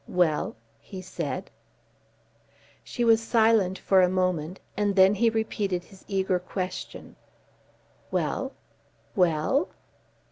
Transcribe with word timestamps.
"Well?" 0.07 0.55
he 0.79 0.99
said. 0.99 1.51
She 2.83 3.05
was 3.05 3.21
silent 3.21 3.77
for 3.77 4.01
a 4.01 4.09
moment, 4.09 4.59
and 4.75 4.95
then 4.95 5.13
he 5.13 5.29
repeated 5.29 5.83
his 5.83 6.03
eager 6.07 6.39
question: 6.39 7.15
"Well; 8.09 8.53
well?" 9.15 9.69